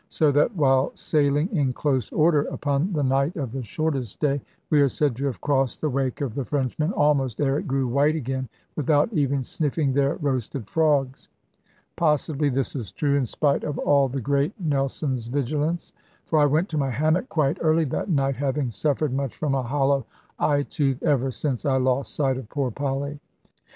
[0.09, 4.81] So that, while sailing in close order, upon the night of the shortest day, we
[4.81, 8.15] are said to have crossed the wake of the Frenchmen, almost ere it grew white
[8.15, 11.29] again, without even sniffing their roasted frogs.
[11.97, 15.93] Possibly this is true, in spite of all the great Nelson's vigilance;
[16.25, 19.61] for I went to my hammock quite early that night, having suffered much from a
[19.61, 20.07] hollow
[20.39, 23.19] eye tooth ever since I lost sight of poor Polly.